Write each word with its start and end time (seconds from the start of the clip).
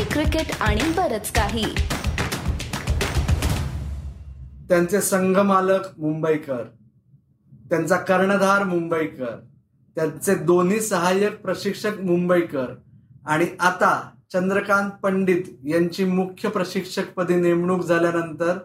Hockey 0.00 0.12
cricket 0.12 0.56
आणि 0.60 0.80
बरच 0.96 1.30
काही. 1.32 1.64
त्यांचे 4.68 5.00
संघमालक 5.00 5.80
मुंबईकर 5.98 6.62
त्यांचा 7.70 7.96
कर्णधार 7.96 8.64
मुंबईकर 8.64 9.36
त्यांचे 9.96 10.34
दोन्ही 10.34 10.80
सहाय्यक 10.80 11.40
प्रशिक्षक 11.42 12.00
मुंबईकर 12.00 12.66
आणि 13.26 13.46
आता 13.60 14.10
चंद्रकांत 14.32 14.90
पंडित 15.02 15.42
यांची 15.64 16.04
मुख्य 16.04 16.48
प्रशिक्षकपदी 16.48 17.34
नेमणूक 17.34 17.84
झाल्यानंतर 17.84 18.58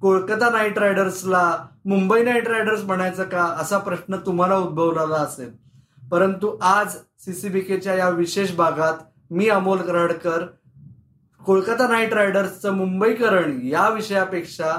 कोलकाता 0.00 0.50
नाईट 0.50 0.78
रायडर्सला 0.78 1.56
मुंबई 1.84 2.22
नाईट 2.22 2.48
रायडर्स 2.48 2.82
म्हणायचं 2.82 3.24
का 3.24 3.44
असा 3.44 3.78
प्रश्न 3.78 4.16
तुम्हाला 4.16 4.56
उद्भवलेला 4.56 5.16
असेल. 5.16 5.50
परंतु 6.10 6.56
आज 6.62 6.96
सीसीबीकेच्या 7.18 7.94
या 7.94 8.08
विशेष 8.08 8.54
भागात 8.54 8.94
मी 9.30 9.48
अमोल 9.48 9.78
कराडकर 9.78 10.46
कोलकाता 11.46 11.86
नाईट 11.88 12.14
रायडर्सचं 12.14 12.72
मुंबईकरण 12.74 13.58
या 13.64 13.88
विषयापेक्षा 13.88 14.70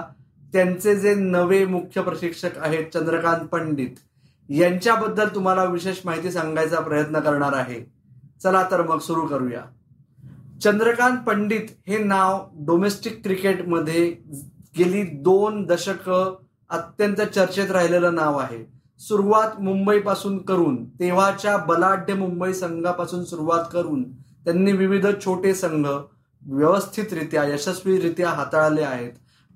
त्यांचे 0.53 0.95
जे 0.95 1.13
नवे 1.15 1.63
मुख्य 1.65 2.01
प्रशिक्षक 2.01 2.57
आहेत 2.57 2.85
चंद्रकांत 2.93 3.45
पंडित 3.47 3.95
यांच्याबद्दल 4.49 5.27
तुम्हाला 5.35 5.63
विशेष 5.63 5.99
माहिती 6.05 6.31
सांगायचा 6.31 6.79
प्रयत्न 6.79 7.19
करणार 7.19 7.53
आहे. 7.53 7.79
चला 8.43 8.63
तर 8.71 8.81
मग 8.81 8.99
सुरू 8.99 9.25
करूया. 9.27 9.61
चंद्रकांत 10.63 11.17
पंडित 11.27 11.69
हे 11.87 11.97
नाव 11.97 12.39
डोमेस्टिक 12.65 13.21
क्रिकेटमध्ये 13.23 14.05
गेली 14.77 15.03
दोन 15.23 15.63
दशक 15.65 16.09
अत्यंत 16.09 17.21
चर्चेत 17.21 17.71
राहिलेलं 17.71 18.15
नाव 18.15 18.37
आहे. 18.37 18.63
सुरुवात 19.01 19.59
मुंबईपासून 19.61 20.37
करून 20.43 20.83
तेव्हाच्या 20.99 21.57
बलाढ्य 21.57 22.13
मुंबई 22.13 22.53
संघापासून 22.53 23.23
सुरुवात 23.23 23.65
करून 23.73 24.03
त्यांनी 24.45 24.71
विविध 24.71 25.07
छोटे 25.25 25.53
संघ 25.53 25.85
व्यवस्थितरित्या 26.47 27.43
यशस्वीरित्या 27.43 28.29
हाताळले 28.29 28.81
आहेत. 28.81 29.11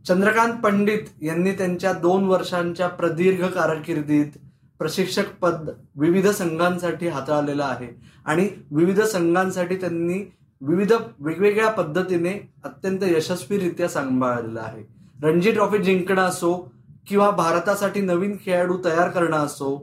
चंद्रकांत 0.08 0.54
पंडित 0.54 1.00
यांनी 1.22 1.52
त्यांच्या 1.52 1.94
दोन 1.94 2.24
वर्षांच्या 2.24 2.88
प्रदीर्घ 2.88 3.46
कारकिर्दीत 3.46 4.38
प्रशिक्षक 4.80 5.36
पद 5.42 5.70
विविध 5.96 6.28
संघांसाठी 6.28 7.08
हाताळलेलं 7.08 7.64
आहे. 7.64 7.88
आणि 8.26 8.50
विविध 8.72 9.02
संघांसाठी 9.02 9.76
त्यांनी 9.76 10.32
विविध 10.62 10.94
वेगवेगळ्या 11.20 11.70
पद्धतीने 11.70 12.52
अत्यंत 12.64 13.04
यशस्वीरित्या 13.04 13.88
सांभाळलेलं 13.88 14.60
आहे. 14.60 14.84
रणजी 15.24 15.52
ट्रॉफी 15.52 15.78
जिंकणं 15.78 16.22
असो 16.22 16.72
किंवा 17.08 17.30
भारतासाठी 17.30 18.02
नवीन 18.02 18.38
खेळाडू 18.46 18.78
तयार 18.86 19.10
करणं 19.10 19.38
असो 19.38 19.76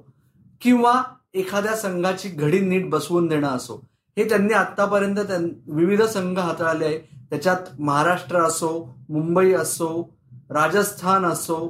किंवा 0.61 1.03
एखाद्या 1.35 1.77
संघाची 1.77 2.29
घडी 2.29 2.61
नीट 2.61 2.91
बसवून 2.91 3.27
देणं 3.27 3.49
असो 3.49 3.88
हे 4.19 4.29
त्यांनी 4.29 4.55
आतापर्यंत 4.55 5.19
विविध 5.67 6.03
संघ 6.03 6.39
हाताळले 6.39 6.85
आहे 6.85 6.99
त्याच्यात 7.31 7.81
महाराष्ट्र 7.81 8.37
असो 8.37 8.97
मुंबई 9.09 9.53
असो 9.53 10.17
राजस्थान 10.51 11.25
असो 11.25 11.67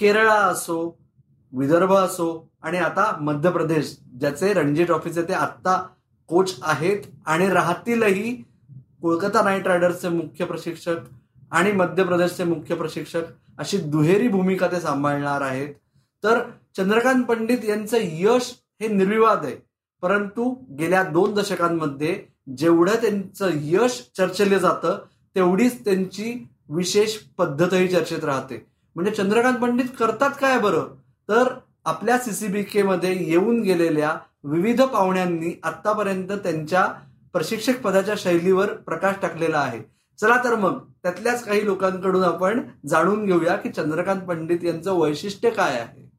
केरळा 0.00 0.34
असो 0.34 0.98
विदर्भ 1.52 1.92
असो 1.92 2.48
आणि 2.62 2.78
आता 2.78 3.16
मध्य 3.20 3.50
प्रदेश 3.50 3.96
ज्याचे 4.20 4.52
रणजी 4.52 4.84
ट्रॉफीचे 4.84 5.22
ते 5.22 5.32
आत्ता 5.32 5.76
कोच 6.28 6.56
आहेत 6.62 7.02
आणि 7.26 7.48
राहतीलही 7.48 8.32
कोलकाता 9.02 9.42
नाईट 9.42 9.66
रायडर्सचे 9.66 10.08
मुख्य 10.08 10.44
प्रशिक्षक 10.44 10.96
आणि 11.50 11.72
मध्य 11.72 12.04
प्रदेशचे 12.04 12.44
मुख्य 12.44 12.74
प्रशिक्षक 12.74 13.22
अशी 13.58 13.76
दुहेरी 13.78 14.28
भूमिका 14.28 14.66
ते 14.66 14.80
सांभाळणार 14.80 15.40
आहेत. 15.40 15.74
तर 16.24 16.40
चंद्रकांत 16.76 17.24
पंडित 17.24 17.64
यांचं 17.64 17.98
यश 18.00 18.54
हे 18.80 18.88
निर्विवाद 18.88 19.44
आहे. 19.44 19.65
परंतु 20.02 20.54
गेल्या 20.78 21.02
दोन 21.02 21.34
दशकांमध्ये 21.34 22.22
जेवढं 22.56 22.94
त्यांचं 22.94 23.50
यश 23.54 24.10
चर्चेले 24.16 24.58
जातं 24.58 24.98
तेवढीच 25.34 25.84
त्यांची 25.84 26.48
विशेष 26.68 27.16
पद्धतही 27.16 27.88
चर्चेत 27.88 28.24
राहते. 28.24 28.66
म्हणजे 28.94 29.12
चंद्रकांत 29.12 29.56
पंडित 29.56 29.84
करतात 29.98 30.30
काय 30.40 30.58
बरं? 30.58 30.84
तर 31.28 31.48
आपल्या 31.84 32.18
सीसीबीके 32.18 32.82
मध्ये 32.82 33.30
येऊन 33.30 33.62
गेलेल्या 33.62 34.16
विविध 34.44 34.82
पाहुण्यांनी 34.82 35.60
आतापर्यंत 35.62 36.32
त्यांच्या 36.32 36.86
प्रशिक्षक 37.32 37.80
पदाच्या 37.80 38.14
शैलीवर 38.18 38.72
प्रकाश 38.72 39.14
टाकलेला 39.22 39.58
आहे. 39.58 39.80
चला 40.20 40.44
तर 40.44 40.54
मग 40.54 40.78
त्यातल्याच 41.02 41.44
काही 41.44 41.64
लोकांकडून 41.64 42.24
आपण 42.24 42.60
जाणून 42.86 43.26
घेऊया 43.26 43.56
की 43.56 43.68
चंद्रकांत 43.68 44.20
पंडित 44.20 44.58
यांचं 44.64 44.92
वैशिष्ट्य 44.92 45.50
काय 45.50 45.80
आहे. 45.80 46.10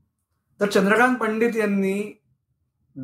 तर 0.62 0.66
चंद्रकांत 0.66 1.18
पंडित 1.18 1.56
यांनी 1.56 2.17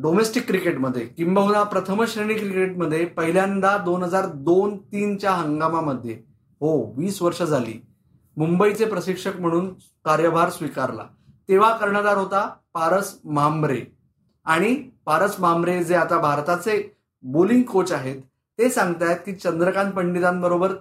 डोमेस्टिक 0.02 0.46
क्रिकेटमध्ये 0.46 1.04
किंबहुना 1.06 1.62
प्रथम 1.62 2.04
श्रेणी 2.04 2.34
क्रिकेटमध्ये 2.34 3.04
पहिल्यांदा 3.06 3.76
दोन 3.78 4.02
हजार 4.02 4.26
दोन 4.26 4.76
तीनच्या 4.92 5.32
हंगामामध्ये 5.32 6.14
हो 6.60 6.94
वीस 6.96 7.20
वर्ष 7.22 7.42
झाली 7.42 7.74
मुंबईचे 8.36 8.84
प्रशिक्षक 8.84 9.36
म्हणून 9.36 9.72
कार्यभार 10.04 10.50
स्वीकारला. 10.50 11.04
तेव्हा 11.48 11.76
कर्णधार 11.76 12.16
होता 12.16 12.46
पारस 12.74 13.14
मांबरे. 13.24 13.80
आणि 14.44 14.74
पारस 15.06 15.38
मांबरे 15.40 15.82
जे 15.84 15.94
आता 15.94 16.18
भारताचे 16.18 16.82
बोलिंग 17.22 17.62
कोच 17.62 17.92
आहेत 17.92 18.20
ते 18.58 18.68
सांगतायत 18.68 19.18
की 19.26 19.32
चंद्रकांत 19.32 19.92
पंडितांबरोबर 19.92 20.72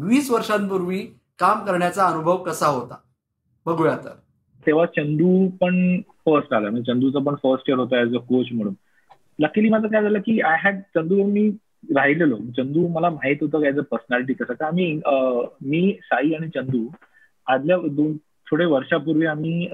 वीस 0.00 0.30
वर्षांपूर्वी 0.30 1.06
काम 1.38 1.64
करण्याचा 1.64 2.06
अनुभव 2.06 2.36
कसा 2.36 2.66
होता? 2.66 2.96
बघूया 3.66 3.96
तर. 3.96 4.14
तेव्हा 4.66 4.84
चंदू 4.96 5.48
पण 5.60 6.00
फर्स्ट 6.26 6.52
आला. 6.54 6.70
म्हणजे 6.70 6.92
चंदूचं 6.92 7.22
पण 7.24 7.34
फर्स्ट 7.42 7.68
इयर 7.68 7.78
होता 7.78 8.00
ऍज 8.00 8.14
अ 8.16 8.18
कोच 8.28 8.48
म्हणून. 8.52 8.74
लकीली 9.38 9.68
माझं 9.68 9.88
काय 9.88 10.02
झालं 10.02 10.18
की 10.26 10.40
आय 10.40 10.56
हॅड 10.64 10.80
चंदू 10.94 11.22
मी 11.26 11.48
राहिलेलो. 11.94 12.36
चंदू 12.56 12.86
मला 12.88 13.10
माहीत 13.10 13.36
होतं 13.40 13.66
ऍज 13.68 13.78
अ 13.78 13.82
पर्सनॅलिटी 13.90 14.32
कसं. 14.34 14.54
का 14.54 14.66
आम्ही 14.66 14.92
मी 15.70 15.92
साई 16.02 16.32
आणि 16.34 16.48
चंदू 16.54 16.86
आदल्या 17.46 17.76
दोन 17.90 18.16
थोडे 18.50 18.64
वर्षापूर्वी 18.64 19.26
आम्ही 19.26 19.68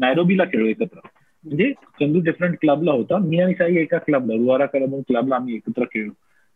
नायरोबीला 0.00 0.44
खेळलो 0.44 0.66
एकत्र. 0.68 0.98
म्हणजे 1.44 1.72
चंदू 2.00 2.20
डिफरंट 2.24 2.56
क्लबला 2.60 2.92
होता. 2.92 3.18
मी 3.18 3.40
आणि 3.40 3.54
साई 3.54 3.76
एका 3.76 3.98
क्लबला 3.98 4.34
रुवारा 4.34 4.66
क्लब 4.66 4.94
क्लबला 5.08 5.36
आम्ही 5.36 5.54
एकत्र 5.54 5.84
खेळलो. 5.84 6.12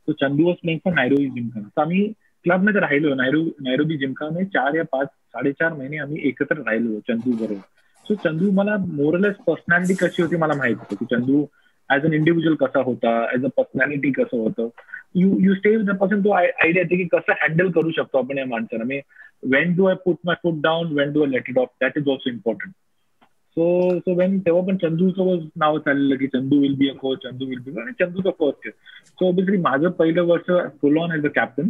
तो 0.09 0.13
Chandu 0.13 0.45
was 0.45 0.57
playing 0.63 0.79
for 0.85 0.93
Nairobi 0.95 1.29
Gymkhana 1.31 1.69
तर 1.77 1.81
आम्ही 1.83 2.07
क्लबमध्ये 2.45 2.81
राहिलो. 2.81 3.15
नायरो 3.15 3.43
नायरोबी 3.61 3.97
जिमखाना 3.99 4.45
चार 4.45 4.75
या 4.75 4.85
पाच 4.93 5.09
साडेचार 5.35 5.73
महिने 5.73 5.99
आम्ही 5.99 6.29
एकत्र 6.29 6.57
राहिलो 6.57 6.99
चंदू 7.09 7.33
बरोबर. 7.37 7.61
सो 8.07 8.15
चंदू 8.25 8.51
मला 8.51 8.77
मोरलेस 8.87 9.35
पर्सनॅलिटी 9.47 9.95
कशी 9.95 10.23
होती 10.23 10.37
मला 10.37 10.55
माहीत 10.55 10.77
होती 10.91 11.05
चंदू 11.11 11.45
ऍज 11.91 12.05
अन 12.05 12.13
इंडिव्हिज्युअल 12.13 12.57
कसा 12.57 12.81
होता 12.83 13.11
ऍज 13.35 13.45
अ 13.45 13.49
पर्सनॅलिटी 13.57 14.11
कसं 14.13 14.37
होतं? 14.37 14.69
You 15.15 15.37
you 15.41 15.55
stay 15.55 15.77
the 15.83 15.97
person 16.01 16.21
तो 16.21 16.31
आयडिया 16.33 16.83
येते 16.83 16.97
की 16.97 17.05
कसं 17.13 17.33
हँडल 17.43 17.71
करू 17.71 17.91
शकतो 17.91 18.19
आपण 18.19 18.39
या 18.39 18.47
माणसाला. 18.47 18.85
मी 18.85 19.01
when 19.53 19.75
do 19.77 19.85
I 19.85 19.95
put 20.05 20.17
my 20.25 20.37
foot 20.43 20.63
down 20.63 20.93
when 20.99 21.13
do 21.13 21.23
I 21.23 21.31
let 21.31 21.49
it 21.49 21.59
off 21.59 21.69
that 21.81 21.99
is 21.99 22.09
also 22.09 22.31
important 22.31 22.73
so 23.57 23.65
so 23.99 24.15
when 24.15 24.39
तेव्हा 24.39 24.63
पण 24.67 24.77
चंदूचं 24.77 25.49
नाव 25.57 25.79
चाललेलं 25.79 26.17
की 26.17 26.27
Chandu 26.27 26.59
will 26.61 26.75
be 26.77 26.89
a 26.89 26.93
coach 26.93 27.19
Chandu 27.19 27.47
will 27.47 27.59
be 27.59 27.81
आणि 27.81 27.93
चंदूचा 27.93 28.31
फर्स्ट 28.31 28.69
सो 29.09 29.29
ऑब्विसली 29.29 29.57
माझं 29.57 29.91
पहिलं 29.91 30.23
वर्ष 30.23 30.51
full 30.81 30.99
on 30.99 31.13
as 31.13 31.25
a 31.25 31.29
captain 31.35 31.69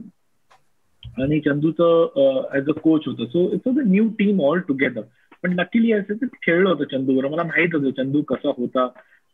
आणि 1.18 1.40
चंदूचं 1.40 2.44
ऍज 2.56 2.68
अ 2.68 2.72
कोच 2.82 3.02
होतं. 3.06 3.26
So 3.26 3.50
it's 3.52 3.66
was 3.66 3.78
a 3.78 3.88
new 3.88 4.08
team 4.18 4.40
all 4.42 4.60
together 4.68 5.02
पण 5.42 5.52
नक्कीली 5.58 5.92
असं 5.92 6.14
ते 6.14 6.26
खेळलं 6.42 6.68
होतं 6.68 6.84
चंदू 6.90 7.20
मला 7.20 7.42
माहीत 7.42 7.74
होतं 7.74 7.90
चंदू 7.96 8.22
कसा 8.22 8.52
होता. 8.56 8.86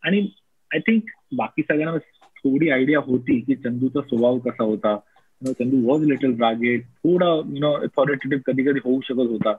आणि 0.03 0.27
आय 0.71 0.79
थिंक 0.79 1.03
बाकी 1.37 1.63
सगळ्यांना 1.63 1.99
थोडी 2.39 2.69
आयडिया 2.71 2.99
होती 2.99 3.41
की 3.41 3.55
चंदूचा 3.55 4.01
स्वभाव 4.01 4.39
कसा 4.39 4.65
होता. 4.65 4.97
चंदू 5.43 5.87
वॉज 5.87 6.05
लिटल 6.05 6.33
रागेट 6.41 6.85
थोडा 7.05 7.27
यु 7.27 7.61
नो 7.61 7.73
अथॉरिटेटिव्ह 7.73 8.43
कधी 8.47 8.63
कधी 8.63 8.81
होऊ 8.85 9.01
शकत 9.01 9.31
होता. 9.31 9.53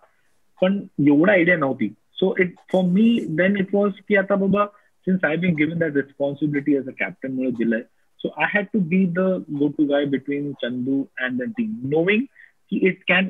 पण 0.61 0.79
एवढा 1.07 1.31
आयडिया 1.33 1.57
नव्हती. 1.57 1.87
So 2.13 2.33
it 2.39 2.55
for 2.71 2.83
me 2.83 3.19
then 3.29 3.57
it 3.57 3.73
was 3.73 3.91
की 4.07 4.15
आता 4.15 4.35
बाबा 4.35 4.65
since 5.05 5.23
I 5.23 5.35
been 5.37 5.55
given 5.55 5.77
that 5.79 5.95
responsibility 5.95 6.75
as 6.75 6.87
a 6.87 6.91
captain 6.99 7.31
मुळे 7.31 7.51
दिलंय 7.51 7.81
so 8.19 8.29
I 8.29 8.47
had 8.53 8.65
to 8.65 8.79
be 8.79 9.05
the 9.05 9.19
go 9.49 9.67
to 9.67 9.85
guy 9.85 10.05
between 10.05 10.53
Chandu 10.53 11.01
and 11.21 11.43
the 11.43 11.49
team 11.49 11.79
knowing 11.83 12.23
की 12.69 12.87
it 12.87 13.03
can 13.07 13.29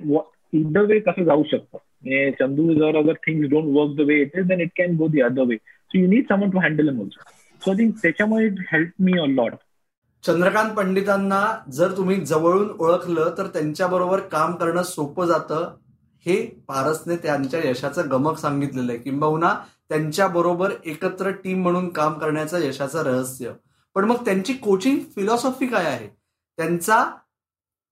either 0.56 0.86
वे 0.86 1.00
कसं 1.00 1.24
जाऊ 1.24 1.44
शकतं 1.44 1.78
चंदू 2.32 2.74
जर 2.74 2.96
अगर 2.96 3.14
don't 3.52 3.74
work 3.78 3.90
the 3.90 4.04
the 4.04 4.08
way 4.08 4.22
it 4.22 4.32
then 4.36 4.54
it 4.54 4.62
it 4.62 4.72
can 4.78 4.98
go 4.98 5.06
other 5.06 5.50
way. 5.50 5.58
Way 5.92 6.00
you 6.00 6.08
need 6.08 6.24
someone 6.24 6.52
to 6.52 6.58
to 6.58 6.90
him 6.90 7.00
also. 7.00 7.20
So 7.62 7.66
so 7.66 7.74
think 7.74 7.92
त्याच्यामुळे 8.02 8.48
it 8.48 8.54
help 8.72 8.92
me 9.00 9.12
a 9.12 9.28
lot 9.28 9.52
Chandrakant 10.24 10.74
पंडितांना 10.74 11.60
जर 11.72 11.98
तुम्ही 11.98 12.16
जवळून 12.16 12.70
ओळखलं 12.80 13.34
तर 13.38 13.48
त्यांच्याबरोबर 13.48 14.20
काम 14.20 14.56
करणं 14.56 14.84
सोपं 14.84 15.26
जातं 15.26 15.76
हे 16.26 16.46
पारसने 16.68 17.16
त्यांच्या 17.16 17.70
यशाचं 17.70 18.12
गमक 18.12 18.38
सांगितलेलं 18.38 18.92
आहे 18.92 19.02
किंबहुना 19.02 19.54
त्यांच्या 19.90 20.28
बरोबर 20.28 20.72
एकत्र 20.86 21.32
टीम 21.32 21.62
म्हणून 21.62 21.90
काम 21.90 22.14
करण्याचं 22.14 22.60
यशाचं 22.60 23.04
रहस्य 23.04 23.52
पण 23.96 24.06
मग 24.06 24.26
त्यांची 24.26 24.54
कोचिंग 24.54 25.00
फिलॉसॉफी 25.16 25.68
काय 25.68 25.86
आहे? 25.86 26.08
त्यांचा 26.58 27.04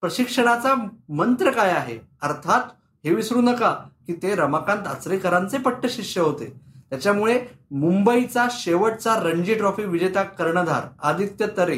प्रशिक्षणाचा 0.02 0.76
मंत्र 1.10 1.52
काय 1.52 1.72
आहे? 1.72 2.00
अर्थात 2.22 2.62
हे 3.06 3.14
विसरू 3.14 3.42
नका 3.42 3.72
की 4.08 4.14
ते 4.14 4.36
रमाकांत 4.36 4.88
आचरेकरांचे 4.88 5.58
पट्टशिष्य 5.58 6.22
होते. 6.22 6.54
त्याच्यामुळे 6.90 7.46
मुंबईचा 7.72 8.48
शेवटचा 8.52 9.16
रणजी 9.16 9.56
ट्रॉफी 9.56 9.84
विजेता 9.84 10.24
कर्णधार 10.24 10.84
आदित्य 11.04 11.46
तरे 11.58 11.78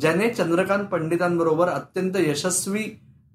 ज्याने 0.00 0.28
चंद्रकांत 0.30 0.86
पंडितांबरोबर 0.86 1.68
अत्यंत 1.68 2.12
यशस्वी 2.16 2.82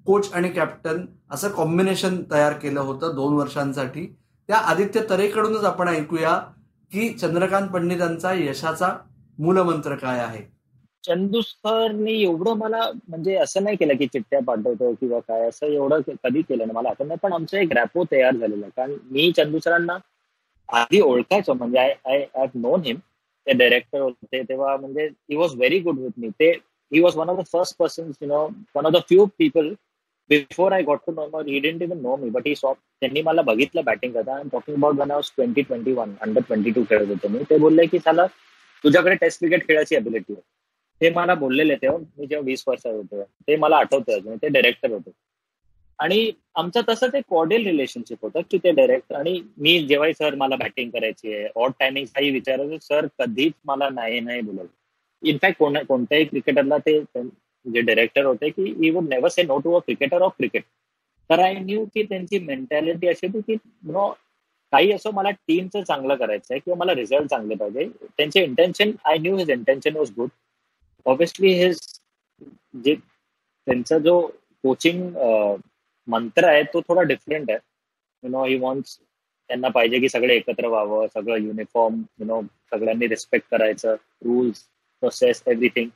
कोच 0.06 0.32
आणि 0.32 0.48
कॅप्टन 0.48 1.06
असं 1.30 1.48
कॉम्बिनेशन 1.48 2.22
तयार 2.30 2.52
केलं 2.52 2.80
होतं 2.80 3.12
दोन 3.14 3.34
वर्षांसाठी. 3.34 4.16
त्या 4.48 4.56
आदित्य 4.56 5.00
तरेकडूनच 5.10 5.64
आपण 5.64 5.88
ऐकूया 5.88 6.38
की 6.92 7.08
चंद्रकांत 7.08 7.68
पंडितांचा 7.68 8.32
यशाचा 8.32 8.92
मूलमंत्र 9.40 9.94
काय 9.96 10.18
आहे? 10.20 10.42
चंदू 11.04 11.40
एवढं 12.08 12.56
मला 12.58 12.90
म्हणजे 13.08 13.34
असं 13.36 13.62
नाही 13.64 13.76
केलं 13.76 13.96
की 13.96 14.06
चिठ्ठ्या 14.06 14.40
पाठवतो 14.46 14.92
किंवा 14.94 15.18
काय 15.28 15.46
असं 15.48 15.66
एवढं 15.66 16.00
कधी 16.24 16.42
केलं 16.42 16.58
नाही. 16.58 16.76
मला 16.76 16.88
आता 16.88 17.04
नाही 17.04 17.18
पण 17.22 17.32
आमचं 17.32 17.58
एक 17.58 17.72
रॅपो 17.72 18.04
तयार 18.12 18.36
झालेला 18.36 18.66
कारण 18.76 18.94
मी 19.10 19.30
चंदू 19.36 19.58
सरांना 19.64 19.96
आधी 20.68 21.00
ओळखायचो 21.00 21.54
म्हणजे 21.54 21.78
I 21.78 21.94
I 22.06 22.24
have 22.36 22.46
known 22.56 22.82
him 22.84 22.96
ते 23.46 23.52
डायरेक्टर 23.52 24.00
होते 24.00 24.42
तेव्हा 24.42 24.76
म्हणजे 24.76 25.06
he 25.06 25.36
was 25.36 25.54
very 25.54 25.78
good 25.80 25.98
with 25.98 26.18
me 26.18 26.28
ते 26.40 26.50
he 26.92 27.00
was 27.00 27.16
one 27.16 27.28
of 27.28 27.38
the 27.38 27.44
first 27.52 27.76
person 27.78 28.10
you 28.22 28.26
know 28.28 28.44
one 28.74 28.86
of 28.86 28.92
the 28.92 28.96
few 29.08 29.24
people 29.38 29.72
before 30.30 30.72
I 30.72 30.82
got 30.82 30.98
to 31.06 31.12
know 31.12 31.26
more 31.32 31.46
he 31.46 31.58
didn't 31.60 31.82
even 31.82 31.98
know 32.02 32.16
me 32.16 32.30
but 32.30 32.46
he 32.46 32.54
saw 32.56 32.72
त्यांनी 32.72 33.22
मला 33.22 33.42
बघितलं 33.42 33.84
batting 33.84 34.12
करता 34.12 34.36
I 34.36 34.42
talking 34.52 34.76
about 34.76 34.98
one 34.98 35.10
ours 35.10 35.32
twenty 35.36 35.62
twenty 35.62 35.92
one 35.92 36.12
under 36.20 36.40
twenty 36.48 36.70
two 36.70 36.82
खेळत 36.90 37.08
होतो 37.08 37.28
मी. 37.28 37.42
ते 37.50 37.58
बोलले 37.58 37.86
की 37.86 37.98
त्याला 37.98 38.26
तुझ्याकडे 38.84 39.14
टेस्ट 39.14 39.38
क्रिकेट 39.38 39.66
खेळायची 39.68 39.96
अबिलिटी 39.96 40.32
आहे. 40.32 40.42
ते 41.00 41.10
मला 41.10 41.34
बोललेले 41.34 41.74
तेव्हा 41.76 41.98
मी 42.18 42.26
जेव्हा 42.26 42.44
वीस 42.46 42.64
वर्षात 42.66 42.92
होतो 42.92 43.22
ते 43.22 43.56
मला 43.56 43.76
आठवतं 43.76 44.12
अजून 44.12 44.36
ते 44.36 44.48
डायरेक्टर 44.48 44.90
होते. 44.90 45.10
आणि 45.98 46.30
आमचं 46.56 46.80
तसं 46.88 47.08
ते 47.12 47.20
कॉर्डियल 47.28 47.64
रिलेशनशिप 47.66 48.18
होतं 48.22 48.40
की 48.50 48.58
ते 48.58 48.70
डायरेक्टर 48.72 49.14
आणि 49.16 49.40
मी 49.56 49.78
जेव्हाही 49.86 50.14
सर 50.14 50.34
मला 50.34 50.56
बॅटिंग 50.56 50.90
करायची 50.90 51.34
आहे 51.34 51.48
ऑड 51.56 51.72
टायमिंग 51.80 52.06
काही 52.14 52.30
विचारायचं 52.30 52.78
सर 52.78 53.06
कधीच 53.18 53.52
मला 53.64 53.88
नाही 53.90 54.20
नाही 54.20 54.40
बोलत 54.40 54.68
इनफॅक्ट 55.22 55.62
कोणत्याही 55.88 56.24
क्रिकेटरला 56.24 56.78
ते 56.78 57.00
जे 57.66 57.80
डायरेक्टर 57.80 58.24
होते 58.24 58.48
की 58.50 58.62
he 58.80 58.90
would 58.90 59.08
never 59.08 59.30
say 59.30 59.42
no 59.42 59.58
to 59.58 59.74
a 59.74 59.78
cricketer 59.78 60.22
of 60.22 60.32
cricket 60.38 60.62
तर 61.30 61.40
आय 61.40 61.54
न्यू 61.54 61.84
की 61.84 62.02
त्यांची 62.02 62.38
मेंटॅलिटी 62.38 63.08
अशी 63.08 63.26
होती 63.26 63.40
की 63.52 63.56
नो 63.82 64.08
काही 64.72 64.92
असं 64.92 65.10
मला 65.14 65.30
टीमचं 65.30 65.82
चांगलं 65.82 66.14
करायचं 66.16 66.54
आहे 66.54 66.60
किंवा 66.60 66.78
मला 66.78 66.94
रिझल्ट 66.94 67.28
चांगले 67.30 67.54
पाहिजे. 67.54 67.88
त्यांचे 68.16 68.42
intention 68.44 68.90
I 69.04 69.18
knew 69.18 69.36
his 69.36 69.50
intention 69.50 69.96
was 69.96 70.10
good 70.16 70.28
obviously 71.06 71.52
his 71.62 71.78
जे 72.84 72.94
त्यांचा 72.94 73.98
जो 73.98 74.20
कोचिंग 74.64 75.02
मंत्र 76.08 76.48
आहे 76.48 76.62
तो 76.74 76.80
थोडा 76.88 77.02
डिफरंट 77.02 77.50
आहे. 77.50 77.58
यु 78.22 78.30
नो 78.30 78.44
ही 78.44 78.56
वॉन्ट्स 78.58 78.98
त्यांना 78.98 79.68
पाहिजे 79.68 79.98
की 80.00 80.08
सगळे 80.08 80.34
एकत्र 80.36 80.66
व्हावं 80.68 81.06
सगळं 81.14 81.42
युनिफॉर्म 81.46 82.02
यु 82.20 82.26
नो 82.26 82.40
सगळ्यांनी 82.72 83.08
रिस्पेक्ट 83.08 83.46
करायचं 83.50 83.94
रूल्स 84.24 84.62
प्रोसेस 85.02 85.42
एव्हरीथिंग 85.46 85.88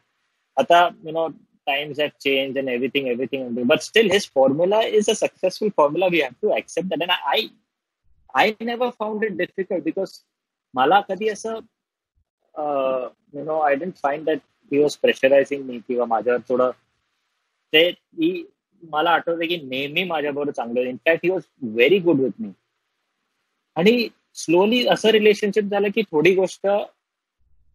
आता 0.56 0.88
you 1.04 1.12
know 1.12 1.26
times 1.66 2.00
have 2.00 2.08
change 2.20 2.58
and 2.58 2.68
everything 2.68 3.06
everything 3.08 3.62
but 3.66 3.80
still 3.80 4.10
his 4.10 4.28
formula 4.34 4.80
is 4.88 5.10
a 5.10 5.14
successful 5.16 5.68
formula 5.76 6.06
we 6.12 6.20
have 6.20 6.32
to 6.42 6.56
accept 6.56 6.88
that 6.88 7.02
and 7.02 7.10
I 7.10 7.46
I 8.34 8.50
never 8.62 8.90
found 8.90 9.24
it 9.24 9.32
difficult 9.32 9.84
because 9.84 10.12
मला 10.74 11.00
कधी 11.00 11.28
असं 11.28 11.58
you 13.34 13.44
know 13.44 13.58
I 13.60 13.74
didn't 13.74 13.94
find 13.96 14.24
that 14.24 14.38
he 14.72 14.78
was 14.78 14.96
pressurising 14.96 15.64
me 15.64 15.78
किंवा 15.78 16.04
माझ्यावर 16.04 16.40
थोडं 16.48 16.70
ते 17.72 17.90
मला 18.82 19.10
आठवतं 19.10 19.46
की 19.48 19.56
नेहमी 19.56 20.04
माझ्याबरोबर 20.04 20.50
चांगलं 20.50 20.80
in fact 20.80 21.24
he 21.24 21.30
was 21.30 21.42
very 21.62 21.98
good 21.98 22.20
with 22.20 22.40
me 22.40 22.50
आणि 23.76 24.08
स्लोली 24.34 24.86
असं 24.86 25.08
रिलेशनशिप 25.08 25.64
झालं 25.64 25.88
की 25.94 26.02
थोडी 26.02 26.34
गोष्ट 26.34 26.66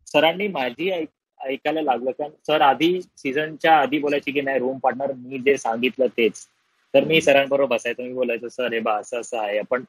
सरांनी 0.08 0.48
माझी 0.48 0.90
ऐकायला 0.92 1.82
लागलं. 1.82 2.12
कारण 2.12 2.32
सर 2.48 2.62
आधी 2.62 3.02
सीझनच्या 3.02 3.78
आधी 3.78 4.00
बोलायची 4.00 4.32
की 4.32 4.42
नाही 4.42 4.60
रूम 4.60 4.78
पार्टनर 4.80 5.12
मी 5.14 5.38
जे 5.40 5.58
सांगितलं 5.58 6.08
तेच. 6.18 6.46
तर 6.94 7.04
मी 7.04 7.22
सरांबरोबर 7.22 7.76
बसायचो. 7.76 8.04
मी 8.04 8.14
बोलायचो 8.14 8.50
सर 8.50 8.74
हे 8.74 8.80
बा 8.80 8.96
असं 9.00 9.20
असं 9.22 9.38
आहे. 9.40 9.58
आपण 9.60 9.84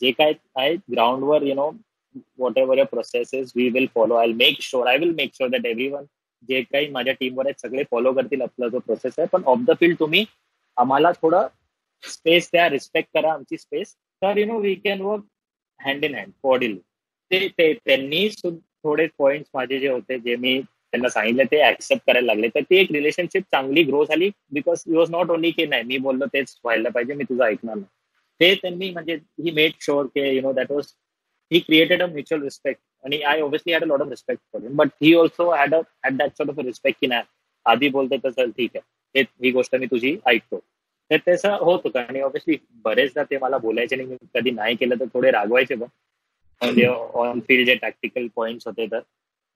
जे 0.00 0.10
काय 0.10 0.32
आहे 0.56 0.74
ग्राउंडवर 0.92 1.42
you 1.42 1.54
know 1.54 1.70
whatever 2.58 2.78
your 2.78 2.88
processes 2.90 3.52
we 3.56 3.68
will 3.70 3.86
follow 3.94 4.14
I 4.14 4.32
make 4.36 4.60
sure 4.62 4.86
I 4.86 4.96
will 4.98 5.14
make 5.14 5.34
sure 5.34 5.50
that 5.50 5.66
everyone 5.88 6.04
जे 6.48 6.60
काही 6.62 6.88
माझ्या 6.90 7.14
टीमवर 7.14 7.46
आहेत 7.46 7.60
सगळे 7.60 7.82
फॉलो 7.90 8.12
करतील 8.12 8.42
आपला 8.42 8.68
जो 8.68 8.78
प्रोसेस 8.78 9.18
आहे. 9.18 9.26
पण 9.32 9.42
ऑफ 9.46 9.58
द 9.66 9.74
फील्ड 9.80 9.98
तुम्ही 10.00 10.24
आम्हाला 10.76 11.10
थोडं 11.12 11.46
स्पेस 12.02 12.48
द्या 12.52 12.68
रिस्पेक्ट 12.68 13.08
करा 13.14 13.32
आमची 13.32 13.56
स्पेस 13.58 13.94
तर 14.22 14.38
you 14.38 14.46
know 14.46 14.58
we 14.60 14.74
can 14.74 15.00
work 15.00 15.24
hand 15.80 16.04
in 16.04 16.14
hand 16.14 16.32
bodily 16.42 16.78
ते 17.30 17.72
त्यांनी 17.74 18.28
थोडे 18.44 19.06
पॉइंट 19.18 19.44
माझे 19.54 19.78
जे 19.78 19.88
होते 19.88 20.18
जे 20.18 20.36
मी 20.36 20.60
त्यांना 20.60 21.08
सांगितले 21.08 21.44
ते 21.44 21.60
ऍक्सेप्ट 21.68 22.06
करायला 22.06 22.26
लागले. 22.26 22.48
तर 22.48 22.60
ती 22.60 22.76
एक 22.76 22.92
रिलेशनशिप 22.92 23.42
चांगली 23.52 23.82
ग्रो 23.82 24.04
झाली 24.04 24.30
because 24.52 24.82
you 24.86 24.98
was 24.98 25.10
not 25.10 25.30
only 25.30 25.50
की 25.50 25.66
नाही 25.66 25.82
मी 25.82 25.98
बोललो 25.98 26.26
तेच 26.26 26.56
व्हायला 26.64 26.88
पाहिजे 26.88 27.14
मी 27.14 27.24
तुझं 27.24 27.44
ऐकणार 27.44 27.74
नाही. 27.76 27.86
ते 28.40 28.54
त्यांनी 28.54 28.90
म्हणजे 28.90 29.14
he 29.14 29.50
made 29.50 29.72
sure 29.80 30.06
K 30.06 30.34
you 30.34 30.40
know 30.42 30.52
that 30.52 30.70
was 30.72 30.92
he 31.50 31.58
created 31.60 32.02
a 32.02 32.06
mutual 32.06 32.42
respect 32.42 32.80
आणि 33.04 33.20
I 33.22 33.40
obviously 33.40 33.72
had 33.72 33.82
a 33.82 33.86
lot 33.86 34.00
of 34.00 34.08
respect 34.08 34.42
for 34.52 34.62
him 34.62 34.76
but 34.76 34.88
he 35.02 35.14
also 35.14 35.50
had 35.50 35.74
a 35.74 35.80
had 36.04 36.16
that 36.16 36.36
sort 36.38 36.50
of 36.50 36.58
respect 36.64 37.00
की 37.00 37.06
नाही 37.06 37.22
आधी 37.66 37.88
बोलते 37.88 38.16
तर 38.16 38.30
चल 38.30 38.50
ठीक 38.50 38.76
आहे. 38.76 39.22
ही 39.42 39.50
गोष्ट 39.52 39.74
मी 39.74 39.86
तुझी 39.86 40.16
ऐकतो. 40.26 40.58
तर 41.10 41.16
तसं 41.28 41.56
होत 41.60 41.80
होतं. 41.84 41.98
आणि 42.00 42.20
ऑब्विसली 42.20 42.56
बरेचदा 42.84 43.22
ते 43.30 43.38
मला 43.38 43.58
बोलायचे 43.58 43.96
आणि 43.96 44.04
मी 44.04 44.16
कधी 44.34 44.50
नाही 44.50 44.74
केलं 44.76 45.00
तर 45.00 45.04
थोडे 45.14 45.30
रागवायचे 45.30 45.74
पण. 45.74 45.86
म्हणजे 46.60 46.86
ऑन 46.86 47.40
फील्ड 47.40 47.66
जे 47.66 47.74
टॅक्टिकल 47.74 48.26
पॉइंट्स 48.36 48.66
होते 48.66 48.86
तर. 48.86 49.00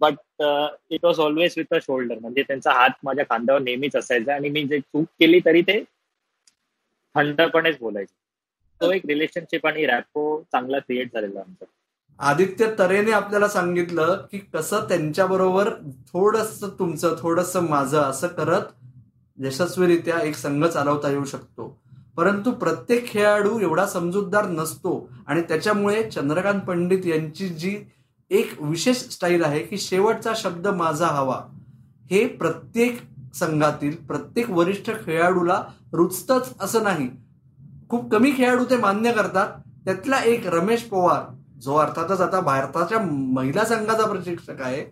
But 0.00 0.42
it 0.90 1.04
was 1.04 1.20
always 1.20 1.54
with 1.56 1.74
a 1.74 1.78
shoulder 1.82 2.18
म्हणजे 2.18 2.42
त्यांचा 2.42 2.72
हात 2.72 2.90
माझ्या 3.04 3.24
खांद्यावर 3.24 3.60
नेहमीच 3.62 3.96
असायचा. 3.96 4.34
आणि 4.34 4.48
मी 4.48 4.64
जे 4.64 4.80
चूक 4.80 5.06
केली 5.20 5.40
तरी 5.46 5.62
ते 5.62 5.82
थंडपणेच 7.14 7.78
बोलायचे. 7.80 8.14
तो 8.80 8.92
एक 8.92 9.02
रिलेशनशिप 9.06 9.66
आणि 9.66 9.86
रॅपो 9.86 10.42
चांगला 10.52 10.78
क्रिएट 10.78 11.12
झालेला 11.14 11.40
आमचा. 11.40 11.64
आदित्य 12.18 12.66
तरेने 12.78 13.10
आपल्याला 13.10 13.48
सांगितलं 13.48 14.26
की 14.32 14.38
कसं 14.38 14.80
त्यांच्याबरोबर 14.80 15.70
थोडस 16.12 16.64
तुमचं 16.64 17.16
थोडस 17.18 17.56
माझं 17.56 18.00
असं 18.00 18.26
करत 18.26 18.62
यशस्वीरित्या 19.38 20.22
एक 20.22 20.34
संघ 20.36 20.64
चालवता 20.64 21.10
येऊ 21.10 21.24
शकतो. 21.24 21.80
परंतु 22.16 22.50
प्रत्येक 22.50 23.06
खेळाडू 23.06 23.60
एवढा 23.60 23.86
समजूतदार 23.86 24.46
नसतो 24.46 25.08
आणि 25.26 25.42
त्याच्यामुळे 25.42 26.10
चंद्रकांत 26.10 26.60
पंडित 26.60 27.06
यांची 27.06 27.48
जी 27.48 27.76
एक 28.30 28.62
विशेष 28.62 28.96
स्टाईल 28.96 29.44
आहे 29.44 29.60
की 29.60 29.78
शेवटचा 29.78 30.32
शब्द 30.36 30.66
माझा 30.66 31.06
हवा 31.06 31.40
हे 32.10 32.26
प्रत्येक 32.26 33.00
संघातील 33.34 33.96
प्रत्येक 33.96 34.50
वरिष्ठ 34.50 34.90
खेळाडूला 35.04 35.64
रुचतच 35.92 36.54
असं 36.60 36.82
नाही. 36.82 37.08
खूप 37.90 38.10
कमी 38.12 38.32
खेळाडू 38.36 38.64
ते 38.70 38.76
मान्य 38.76 39.12
करतात. 39.12 39.48
त्यातला 39.84 40.18
एक 40.24 40.46
रमेश 40.46 40.82
पवार 40.82 41.22
जो 41.62 41.74
अर्थातच 41.76 42.20
आता 42.20 42.40
भारताच्या 42.40 42.98
महिला 43.00 43.64
संघाचा 43.64 44.06
प्रशिक्षक 44.06 44.60
आहे 44.60 44.84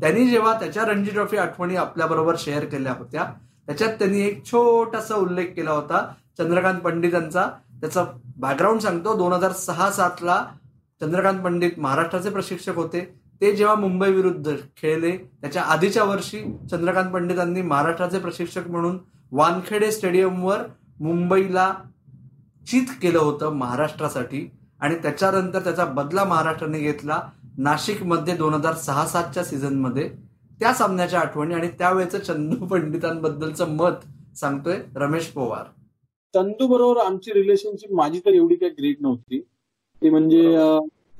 त्यांनी 0.00 0.28
जेव्हा 0.28 0.52
त्याच्या 0.60 0.84
रणजी 0.84 1.10
ट्रॉफी 1.10 1.36
आठवणी 1.36 1.76
आपल्याबरोबर 1.76 2.34
शेअर 2.38 2.64
केल्या 2.64 2.92
होत्या 2.98 3.24
त्याच्यात 3.66 3.94
त्यांनी 3.98 4.20
एक 4.22 4.44
छोटासा 4.46 5.14
उल्लेख 5.14 5.46
केला 5.56 5.70
होता 5.70 6.06
चंद्रकांत 6.38 6.80
पंडितांचा 6.80 7.44
त्याचा 7.80 8.04
बॅकग्राऊंड 8.36 8.80
सांगतो 8.80 9.16
दोन 9.16 9.32
हजार 9.32 9.52
सहा 9.52 9.90
सातला 9.90 10.44
चंद्रकांत 11.00 11.40
पंडित 11.40 11.78
महाराष्ट्राचे 11.78 12.30
प्रशिक्षक 12.30 12.76
होते. 12.76 13.00
ते 13.40 13.50
जेव्हा 13.52 13.74
मुंबई 13.74 14.10
विरुद्ध 14.12 14.54
खेळले 14.76 15.10
त्याच्या 15.16 15.62
आधीच्या 15.64 16.04
वर्षी 16.04 16.40
चंद्रकांत 16.70 17.10
पंडितांनी 17.12 17.62
महाराष्ट्राचे 17.62 18.18
प्रशिक्षक 18.18 18.68
म्हणून 18.68 18.98
वानखेडे 19.32 19.90
स्टेडियमवर 19.92 20.62
मुंबईला 21.00 21.72
चित 22.70 22.86
केलं 23.02 23.18
होतं 23.18 23.52
महाराष्ट्रासाठी. 23.52 24.50
आणि 24.80 24.94
त्याच्यानंतर 24.94 25.60
त्याचा 25.60 25.84
बदला 25.84 26.24
महाराष्ट्राने 26.24 26.78
घेतला 26.78 27.20
नाशिकमध्ये 27.58 28.36
दोन 28.36 28.54
हजार 28.54 28.74
सहा 28.74 29.06
सातच्या 29.06 29.44
सीझनमध्ये. 29.44 30.08
त्या 30.60 30.72
सामन्याच्या 30.74 31.20
आठवणी 31.20 31.54
आणि 31.54 31.68
त्यावेळेचं 31.68 32.18
चंदू 32.18 32.66
पंडितांबद्दलचं 32.66 33.68
मत 33.68 34.36
सांगतोय 34.36 34.76
रमेश 34.96 35.26
पवार. 35.26 35.64
चंदू 36.34 36.66
बरोबर 36.66 37.00
आमची 37.00 37.32
रिलेशनशिप 37.32 37.92
माझी 37.92 38.20
तर 38.20 38.30
एवढी 38.30 38.54
काही 38.54 38.72
ग्रेट 38.72 38.96
नव्हती. 39.00 39.40
ती 40.02 40.10
म्हणजे 40.10 40.40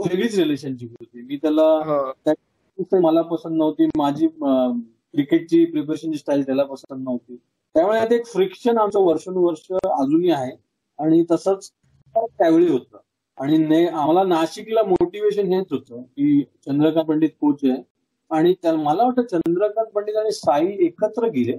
वेगळीच 0.00 0.38
रिलेशनशिप 0.38 0.90
होती. 0.90 1.22
मी 1.22 1.36
त्याला 1.36 3.00
मला 3.00 3.22
पसंत 3.22 3.58
नव्हती. 3.58 3.86
माझी 3.96 4.26
क्रिकेटची 4.26 5.64
प्रिपरेशनची 5.64 6.18
स्टाईल 6.18 6.46
त्याला 6.46 6.64
पसंत 6.64 7.04
नव्हती. 7.04 7.36
त्यामुळे 7.74 8.14
एक 8.14 8.26
फ्रिक्शन 8.26 8.78
आमचं 8.78 8.98
वर्षानुवर्ष 9.00 9.72
अजूनही 9.84 10.30
आहे. 10.30 10.67
आणि 10.98 11.24
तसंच 11.30 11.70
त्यावेळी 12.14 12.68
होतं. 12.68 12.96
आणि 13.38 13.86
आम्हाला 13.86 14.22
नाशिकला 14.24 14.82
मोटिवेशन 14.82 15.52
हेच 15.52 15.66
होतं 15.70 16.02
की 16.02 16.42
चंद्रकांत 16.66 17.06
पंडित 17.06 17.30
कोच 17.40 17.64
आहे. 17.64 17.82
आणि 18.30 18.54
मला 18.64 19.04
वाटतं 19.04 19.22
चंद्रकांत 19.22 19.86
पंडित 19.86 20.16
आणि 20.16 20.32
साई 20.32 20.66
एकत्र 20.86 21.28
गेले 21.28 21.56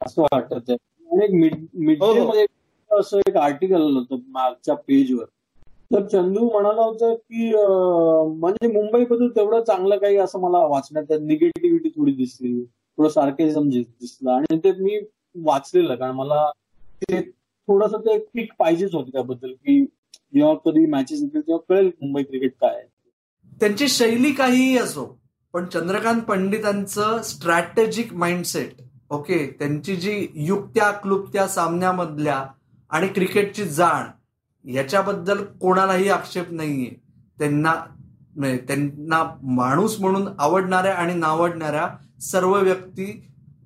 असं 0.00 0.22
वाटत 0.22 0.70
आणि 0.70 1.24
एक 1.24 1.30
मिड 1.74 2.02
हो, 2.02 2.12
हो. 2.12 2.26
मध्ये 2.28 2.46
असं 2.90 3.18
एक 3.18 3.36
आर्टिकल 3.36 3.74
आलं 3.74 3.98
होतं 3.98 4.18
मागच्या 4.28 4.74
पेजवर 4.88 5.24
तर 5.90 6.04
चंदू 6.06 6.48
म्हणाला 6.50 6.82
होतं 6.82 7.14
की 7.14 7.50
म्हणजे 7.50 8.68
मुंबईबद्दल 8.72 9.28
तेवढं 9.28 9.62
चांगलं 9.64 9.96
काही 9.98 10.16
असं 10.16 10.40
मला 10.40 10.58
वाचण्यात 10.66 11.12
निगेटिव्हिटी 11.20 11.88
थोडी 11.88 12.12
दिसली 12.12 12.62
थोडं 12.64 13.08
सारखे 13.08 13.48
दिसलं. 13.54 14.30
आणि 14.30 14.58
ते 14.58 14.72
मी 14.72 14.98
वाचलेलं 15.44 15.94
कारण 15.94 16.14
मला 16.14 16.50
ते 17.02 17.20
थोडस 17.70 17.92
ते 17.94 18.18
किक 18.18 18.52
पाहिजेच 18.58 18.94
होती 18.94 19.10
त्याबद्दल 19.10 19.50
की 19.50 19.84
जेव्हा 20.34 20.54
कधी 20.64 20.84
मॅचेस 20.86 21.20
येतील 21.22 21.40
तेव्हा 21.40 21.58
कळेल 21.68 21.86
मुंबई 21.86 22.22
क्रिकेट 22.22 22.52
काय 22.60 22.74
आहे. 22.76 22.86
त्यांची 23.60 23.88
शैली 23.88 24.32
काहीही 24.32 24.78
असो 24.78 25.04
पण 25.54 25.64
चंद्रकांत 25.64 26.22
पंडितांचं 26.22 27.20
स्ट्रॅटेजिक 27.22 28.12
माइंडसेट 28.14 28.82
ओके 29.10 29.38
त्यांची 29.58 29.96
जी 29.96 30.26
युक्त्या 30.46 30.90
क्लुप्त्या 30.90 31.46
सामन्यामधल्या 31.48 32.44
आणि 32.90 33.08
क्रिकेटची 33.08 33.64
जाण 33.64 34.70
याच्याबद्दल 34.70 35.42
कोणालाही 35.60 36.08
आक्षेप 36.08 36.50
नाहीये. 36.50 36.90
त्यांना 37.38 37.74
म्हणजे 38.36 38.56
त्यांना 38.68 39.22
माणूस 39.42 39.98
म्हणून 40.00 40.28
आवडणाऱ्या 40.38 40.94
आणि 40.94 41.14
नावडणाऱ्या 41.14 41.88
सर्व 42.22 42.56
व्यक्ती 42.56 43.10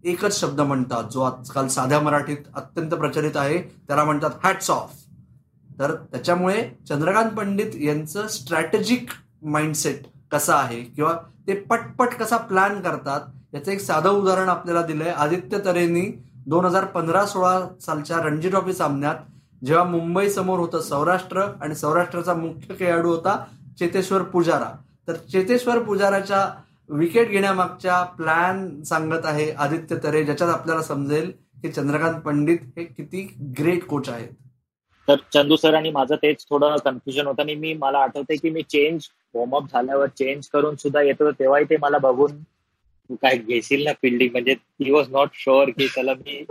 एकच 0.04 0.38
शब्द 0.40 0.60
म्हणतात 0.60 1.04
जो 1.12 1.20
आजकाल 1.20 1.68
साध्या 1.68 2.00
मराठीत 2.00 2.36
अत्यंत 2.54 2.90
प्रचलित 2.90 3.36
आहे 3.36 3.58
त्याला 3.58 4.04
म्हणतात 4.04 4.30
हॅट्स 4.44 4.70
ऑफ 4.70 4.92
तर 5.78 5.94
त्याच्यामुळे 6.12 6.62
चंद्रकांत 6.88 7.30
पंडित 7.30 7.76
यांचं 7.82 8.26
स्ट्रॅटेजिक 8.28 9.10
माइंडसेट 9.42 10.06
कसा 10.32 10.56
आहे 10.56 10.80
किंवा 10.80 11.12
ते 11.46 11.54
पटपट 11.60 12.14
कसा 12.14 12.36
प्लॅन 12.36 12.80
करतात 12.80 13.54
याचं 13.54 13.70
एक 13.72 13.80
साधं 13.80 14.10
उदाहरण 14.10 14.48
आपल्याला 14.48 14.82
दिलंय. 14.82 15.10
आदित्य 15.10 15.58
तरेंनी 15.64 16.04
दोन 16.46 16.64
हजार 16.64 16.84
पंधरा 16.84 17.24
सोळा 17.26 17.58
सालच्या 17.80 18.16
रणजी 18.16 18.48
ट्रॉफी 18.50 18.72
सामन्यात 18.72 19.16
जेव्हा 19.64 19.84
मुंबई 19.84 20.28
समोर 20.30 20.58
होतं 20.58 20.80
सौराष्ट्र 20.80 21.42
आणि 21.60 21.74
सौराष्ट्राचा 21.74 22.34
मुख्य 22.34 22.74
खेळाडू 22.78 23.08
होता 23.08 23.36
चेतेश्वर 23.78 24.22
पुजारा. 24.22 24.70
तर 25.08 25.14
चेतेश्वर 25.32 25.78
पुजाराच्या 25.78 26.48
विकेट 26.88 27.28
घेण्यामागच्या 27.28 28.02
प्लॅन 28.16 28.82
सांगत 28.84 29.24
आहे 29.24 29.50
आदित्य 29.52 29.96
तरे 30.02 30.22
ज्याच्यात 30.24 30.50
आपल्याला 30.50 30.82
समजेल 30.82 31.30
की 31.62 31.68
चंद्रकांत 31.72 32.20
पंडित 32.20 32.58
हे 32.76 32.84
किती 32.84 33.22
ग्रेट 33.58 33.84
कोच 33.84 34.08
आहेत. 34.08 34.28
तर 35.08 35.16
चंदू 35.32 35.56
सर 35.56 35.74
आणि 35.74 35.90
माझं 35.90 36.14
तेच 36.16 36.44
थोडं 36.50 36.76
कन्फ्युजन 36.84 37.26
होतं. 37.26 37.42
आणि 37.42 37.54
मी 37.54 37.72
मला 37.74 37.98
आठवते 37.98 38.36
की 38.36 38.50
मी 38.50 38.62
चेंज 38.62 39.08
वॉर्मअप 39.34 39.72
झाल्यावर 39.72 40.08
चेंज 40.08 40.48
करून 40.48 40.76
सुद्धा 40.76 41.02
येतो 41.02 41.30
तेव्हाही 41.30 41.64
ते 41.70 41.76
मला 41.80 41.98
बघून 41.98 42.42
तू 43.10 43.14
काय 43.22 43.36
घेशील 43.36 43.84
ना 43.84 43.92
फिल्डिंग 44.02 44.30
म्हणजे 44.32 44.52
ही 44.52 44.90
वॉज 44.90 45.08
नॉट 45.12 45.28
शुअर 45.34 45.70
की 45.70 45.86
त्याला 45.94 46.14
मी 46.14 46.44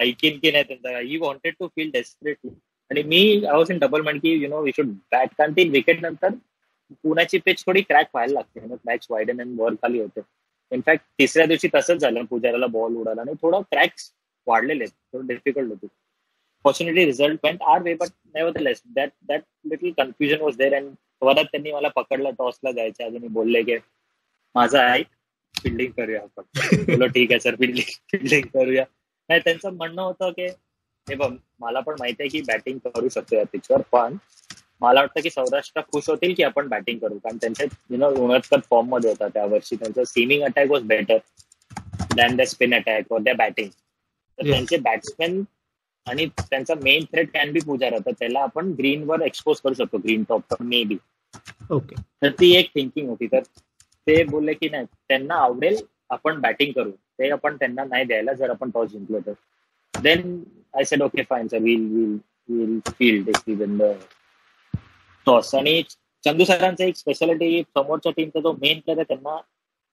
ऐकीन 0.00 0.38
की 0.38 0.52
नाही 0.52 0.64
त्यांचा. 0.64 0.98
He 0.98 1.16
wanted 1.16 1.54
to 1.60 1.66
feel 1.66 1.90
desperately 1.92 2.50
आणि 2.90 3.02
मी 3.02 3.44
आय 3.44 3.56
वॉज 3.56 3.70
इन 3.70 3.78
डबल 3.78 4.00
म्हण 4.02 4.18
की 4.18 4.32
you 4.42 4.48
know 4.48 4.62
we 4.62 4.70
should 4.76 4.86
bat 5.12 5.28
कारण 5.38 5.52
ती 5.52 5.68
विकेट 5.68 6.02
नंतर 6.02 6.28
पुण्याची 6.94 7.38
पिच 7.38 7.64
थोडी 7.66 7.80
क्रॅक 7.80 8.06
व्हायला 8.14 8.32
लागते. 8.32 8.74
मॅच 8.86 9.06
वायडन 9.10 9.40
अँड 9.40 9.60
वर 9.60 9.74
खाली 9.82 10.00
होते. 10.00 10.20
इनफॅक्ट 10.72 11.04
तिसऱ्या 11.18 11.46
दिवशी 11.46 11.68
तसंच 11.74 12.00
झालं. 12.00 12.24
पुजाराला 12.24 12.66
बॉल 12.66 12.96
उडाला 12.96 13.20
आणि 13.20 13.32
थोडं 13.42 13.60
क्रॅक्स 13.70 14.12
वाढलेले 14.46 14.86
थोडं 14.86 15.26
डिफिकल्ट 15.26 15.68
होते. 15.70 15.86
Fortunately 16.64 17.04
result 17.04 17.44
went 17.44 17.62
our 17.62 17.82
way 17.82 17.94
but 17.94 18.08
nevertheless 18.60 18.82
that 18.94 19.10
that 19.28 19.42
little 19.64 19.90
confusion 19.96 20.40
was 20.40 20.56
there 20.56 20.74
and 20.74 20.94
परत 21.22 21.44
त्यांनी 21.44 21.72
मला 21.72 21.88
पकडलं 21.88 22.30
टॉसला 22.38 22.72
जायच्या 22.72 23.06
अजून 23.06 23.26
बोलले 23.32 23.62
की 23.62 23.76
माझा 24.54 24.82
आहे 24.82 25.02
फिल्डिंग 25.54 25.92
करूया 25.92 26.20
आपण. 26.22 26.42
बोलो 26.86 27.06
ठीक 27.06 27.32
आहे 27.32 27.40
सर 27.40 27.54
फिल्डिंग 27.54 27.90
फिल्डिंग 28.12 28.46
करूया. 28.54 28.84
नाही 29.28 29.40
त्यांचं 29.44 29.72
म्हणणं 29.72 30.02
होतं 30.02 30.30
की 30.30 30.46
हे 31.06 31.14
बघ 31.14 31.30
मला 31.60 31.80
पण 31.80 31.94
माहिती 31.98 32.22
आहे 32.22 32.28
की 32.28 32.40
बॅटिंग 32.46 32.78
करू 32.84 33.08
शकतो 33.08 33.36
या 33.36 33.44
पिचवर 33.52 33.80
पण 33.92 34.16
मला 34.82 35.00
वाटतं 35.00 35.20
की 35.20 35.30
सौराष्ट्र 35.30 35.80
खुश 35.92 36.08
होतील 36.10 36.34
की 36.34 36.42
आपण 36.42 36.68
बॅटिंग 36.68 36.98
करू. 36.98 37.18
कारण 37.18 37.36
त्यांचे 37.36 37.64
यु 37.64 37.96
नो 37.96 38.08
उन्हाळकर 38.24 38.60
फॉर्ममध्ये 38.70 39.10
होता 39.10 39.28
त्या 39.28 39.44
वर्षी 39.46 39.76
त्यांचं 39.76 40.04
seaming 40.04 40.42
attack 40.44 40.70
was 40.70 40.82
better 40.86 41.18
than 42.16 42.36
the 42.36 42.42
spin 42.48 42.74
attack 42.74 43.12
वर 43.12 43.20
द 43.22 43.36
बॅटिंग 43.38 43.68
तर 43.68 44.50
त्यांचे 44.50 44.76
बॅट्समॅन 44.78 45.42
आणि 46.06 46.26
त्यांचा 46.40 46.74
main 46.82 47.04
threat 47.12 47.30
can 47.32 47.52
be 47.52 47.60
Pujara. 47.66 47.98
तर 48.06 48.12
त्याला 48.18 48.40
आपण 48.40 48.70
ग्रीनवर 48.78 49.22
एक्सपोज 49.22 49.60
करू 49.60 49.74
शकतो. 49.74 49.98
Green 49.98 50.22
top 50.28 50.62
may 50.62 50.82
be 50.84 50.96
okay 51.70 51.96
तर 52.22 52.30
ती 52.40 52.54
एक 52.56 52.70
थिंकिंग 52.74 53.08
होती. 53.08 53.26
तर 53.26 53.40
ते 54.06 54.22
बोलले 54.24 54.52
की 54.54 54.68
नाही 54.68 54.84
त्यांना 55.08 55.34
आवडेल 55.36 55.76
आपण 56.10 56.40
बॅटिंग 56.40 56.72
करू. 56.72 56.90
ते 56.90 57.30
आपण 57.30 57.56
त्यांना 57.56 57.84
नाही 57.84 58.04
द्यायला 58.04 58.32
जर 58.32 58.50
आपण 58.50 58.70
टॉस 58.70 58.90
जिंकलो 58.90 59.18
तर. 59.26 59.32
Then 59.94 60.42
I 60.74 60.84
said 60.84 61.02
okay 61.02 61.22
fine 61.30 61.48
sir 61.48 61.58
will 61.62 61.86
will 61.88 62.16
will 62.48 62.78
field 62.88 63.30
the 63.50 63.92
toss 65.28 65.54
आणि 65.54 65.82
चंदू 66.24 66.44
सरांचं 66.44 66.84
एक 66.84 66.96
स्पेशालिटी 66.96 67.62
समोरच्या 67.76 68.12
टीमचा 68.16 68.40
जो 68.40 68.52
मेन 68.52 68.78
प्लेअर 68.80 68.98
आहे 68.98 69.04
त्यांना 69.08 69.36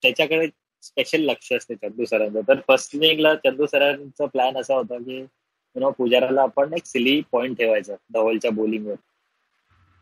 त्याच्याकडे 0.02 0.46
स्पेशल 0.82 1.20
लक्ष 1.20 1.52
असते 1.52 1.74
चंदू 1.74 2.04
सरांचं. 2.04 2.40
तर 2.48 2.60
फर्स्ट 2.68 2.94
इनिंगला 2.94 3.34
चंदू 3.44 3.66
सरांचा 3.66 4.26
प्लॅन 4.26 4.56
असा 4.56 4.74
होता 4.74 4.98
की 4.98 5.18
यु 5.18 5.80
नो 5.80 5.90
पुजाराला 5.98 6.42
आपण 6.42 6.72
एक 6.74 6.86
सिली 6.86 7.20
पॉइंट 7.32 7.56
ठेवायचा 7.58 7.94
धवलच्या 8.14 8.50
बोलिंगवर 8.50 8.94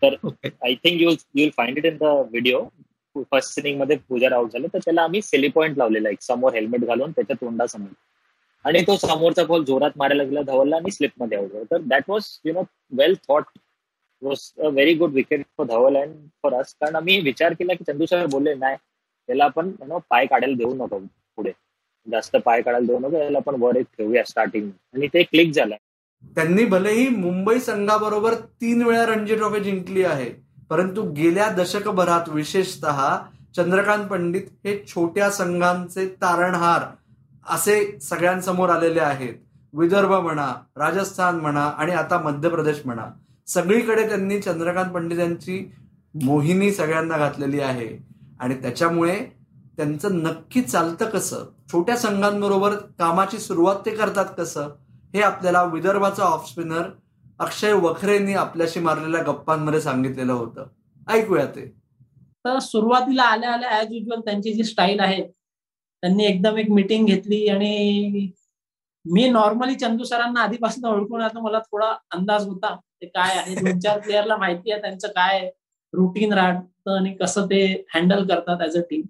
तर 0.02 0.14
I 0.46 0.74
think 0.74 1.00
you 1.00 1.10
you'll 1.34 1.50
find 1.56 1.78
it 1.78 1.84
in 1.84 1.96
the 1.96 2.02
video 2.02 2.60
first 3.30 3.58
इनिंगमध्ये 3.58 3.96
Pujara 4.08 4.32
out 4.32 4.52
झालं 4.52 4.66
तर 4.74 4.78
त्याला 4.84 5.02
आम्ही 5.02 5.20
सिली 5.22 5.48
पॉइंट 5.48 5.76
लावलेला 5.78 6.10
एक 6.10 6.22
समोर 6.22 6.54
हेल्मेट 6.54 6.84
घालून 6.84 7.10
त्याच्या 7.10 7.36
तोंडासमोर. 7.40 7.88
आणि 8.64 8.80
तो 8.86 8.96
समोरचा 8.96 9.44
बॉल 9.44 9.64
जोरात 9.64 9.90
मारायला 9.96 10.22
गेला 10.22 10.42
धवलला 10.42 10.76
आणि 10.76 10.90
स्लिपमध्ये 10.90 11.38
आउट 11.38 11.52
झाला. 11.52 11.64
तर 11.70 11.80
that 11.88 12.04
was 12.08 12.26
you 12.44 12.52
know 12.52 12.62
well 12.98 13.14
thought 13.28 13.44
was 14.24 14.50
a 14.58 14.68
very 14.68 14.94
good 14.94 15.12
wicket 15.12 15.44
for 15.58 15.66
Dhawal 15.66 15.96
and 15.96 16.14
for 16.42 16.54
us 16.54 16.74
कारण 16.80 16.96
आम्ही 16.96 17.20
विचार 17.20 17.52
केला 17.52 17.74
की 17.74 17.84
चंदू 17.84 18.06
सर 18.06 18.26
बोलले 18.26 18.54
नाही 18.54 18.76
त्याला 18.76 19.44
आपण 19.44 19.70
नो 19.88 19.98
पाय 20.10 20.26
काढायला 20.26 20.56
देऊ 20.56 20.74
नको 20.74 20.98
पुढे. 20.98 21.52
जास्त 22.06 22.36
पाय 22.44 22.62
काढायला 22.62 22.86
देऊ 22.86 22.98
नको 22.98 23.16
याला 23.16 23.38
आपण 23.38 23.60
वर 23.60 23.76
एक 23.76 23.86
ठेवूया 23.98 24.24
स्टार्टिंग 24.24 24.70
आणि 24.94 25.06
ते 25.14 25.22
क्लिक 25.22 25.52
झालं. 25.52 25.74
त्यांनी 26.36 26.64
भलेही 26.64 27.08
मुंबई 27.08 27.58
संघाबरोबर 27.58 28.34
तीन 28.60 28.82
वेळा 28.82 29.04
रणजी 29.06 29.36
ट्रॉफी 29.36 29.60
जिंकली 29.60 30.04
आहे 30.04 30.28
परंतु 30.70 31.02
गेल्या 31.12 31.48
दशकभरात 31.56 32.28
विशेषतः 32.28 33.16
चंद्रकांत 33.56 34.06
पंडित 34.08 34.46
हे 34.64 34.76
छोट्या 34.86 35.30
संघांचे 35.30 36.06
तारणहार 36.22 36.86
असे 37.46 37.76
सगळ्यांसमोर 38.00 38.70
आलेले 38.70 39.00
आहेत. 39.00 39.34
विदर्भ 39.74 40.12
म्हणा 40.12 40.52
राजस्थान 40.76 41.40
म्हणा 41.40 41.64
आणि 41.78 41.92
आता 41.92 42.18
मध्य 42.18 42.48
प्रदेश 42.48 42.80
म्हणा. 42.84 43.06
सगळीकडे 43.46 44.08
त्यांनी 44.08 44.40
चंद्रकांत 44.40 44.92
पंडित 44.92 45.18
यांची 45.18 45.72
मोहिनी 46.22 46.72
सगळ्यांना 46.72 47.18
घातलेली 47.18 47.60
आहे. 47.60 48.06
आणि 48.40 48.54
त्याच्यामुळे 48.54 49.16
त्यांचं 49.76 50.22
नक्की 50.22 50.62
चालतं 50.62 51.04
कसं? 51.04 51.44
छोट्या 51.72 51.96
संघांबरोबर 51.96 52.74
कामाची 52.74 53.38
सुरुवात 53.38 53.76
ते 53.86 53.90
करतात 53.90 54.24
कसं? 54.38 54.68
हे 55.14 55.20
आपल्याला 55.20 55.64
विदर्भाचा 55.64 56.22
ऑफ 56.22 56.50
स्पिनर 56.50 56.82
अक्षय 57.38 57.72
वखरेंनी 57.72 58.34
आपल्याशी 58.34 58.80
मारलेल्या 58.80 59.22
गप्पांमध्ये 59.22 59.80
सांगितलेलं 59.80 60.32
होतं. 60.32 60.66
ऐकूया 61.08 61.46
ते. 61.46 61.84
तर 62.46 62.58
सुरुवातीला 62.58 63.22
आल्या 63.22 63.52
आल्या 63.52 63.80
ऍज 63.80 63.86
युजल 63.90 64.20
त्यांची 64.20 64.52
जी 64.52 64.64
स्टाईल 64.64 65.00
आहे 65.00 65.22
त्यांनी 66.02 66.24
एकदम 66.24 66.56
एक 66.56 66.70
मिटिंग 66.70 67.06
घेतली 67.06 67.48
आणि 67.48 68.30
मी 69.04 69.28
नॉर्मली 69.30 69.74
चंदू 69.74 70.04
सरांना 70.04 70.40
आधीपासून 70.40 70.84
ओळखून 70.86 71.20
आता 71.22 71.40
मला 71.40 71.58
थोडा 71.62 71.92
अंदाज 72.12 72.46
होता 72.46 72.74
ते 73.00 73.06
काय 73.06 73.36
आहे? 73.38 73.54
दोन 73.54 73.78
चार 73.80 73.98
प्लेअरला 74.00 74.36
माहिती 74.36 74.72
आहे 74.72 74.80
त्यांचं 74.82 75.08
काय 75.08 75.48
रुटीन 75.92 76.32
राहतं 76.32 76.96
आणि 76.96 77.14
कसं 77.16 77.46
ते 77.46 77.62
हँडल 77.94 78.26
करतात 78.28 78.62
ऍज 78.62 78.76
अ 78.76 78.80
टीम 78.90 79.02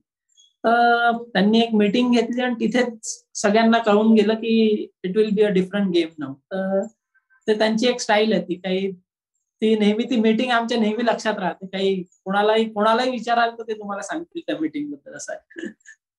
तर 0.65 1.17
त्यांनी 1.25 1.61
एक 1.61 1.75
मीटिंग 1.75 2.13
घेतली 2.13 2.43
आणि 2.43 2.55
तिथेच 2.61 3.09
सगळ्यांना 3.35 3.79
कळून 3.79 4.13
गेलं 4.15 4.35
की 4.35 4.57
it 5.05 5.17
will 5.17 5.31
be 5.35 5.43
a 5.43 5.49
different 5.51 5.91
game 5.95 6.09
नाव 6.19 6.33
तर 6.53 6.85
ते 7.49 7.59
त्यांची 7.59 7.87
एक 7.89 8.01
स्टाईल 8.01 8.33
आहे 8.33 8.43
ती. 8.43 8.55
काही 8.55 8.91
ती 9.63 9.75
नेहमी 9.79 10.05
ती 10.11 10.17
मीटिंग 10.21 10.51
आमच्या 10.51 10.79
नेहमी 10.81 11.05
लक्षात 11.07 11.39
राहते. 11.39 11.67
काही 11.67 12.03
कोणालाही 12.25 12.65
कोणालाही 12.71 13.11
विचाराल 13.11 13.51
तर 13.59 13.63
ते 13.69 13.75
तुम्हाला 13.75 14.03
सांगतील 14.03 14.43
त्या 14.47 14.57
मीटिंगबद्दल 14.61 15.17
असं 15.17 15.33
आहे. 15.33 15.69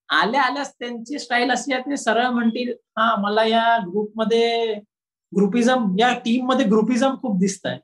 आल्या 0.10 0.42
आल्यास 0.42 0.74
त्यांची 0.80 1.20
स्टाईल 1.20 1.52
अशी 1.52 1.74
आहे 1.74 1.90
ते 1.90 1.98
सरळ 1.98 2.28
म्हणतील 2.30 2.72
हा 2.98 3.16
मला 3.16 3.44
या 3.46 3.78
ग्रुपमध्ये 3.78 4.74
ग्रुपिझम 5.32 5.96
या 6.00 6.14
टीममध्ये 6.26 6.66
ग्रुपिझम 6.66 7.16
खूप 7.22 7.40
दिसत 7.40 7.66
आहे 7.66 7.80